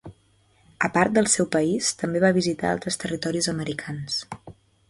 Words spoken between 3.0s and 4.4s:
territoris americans.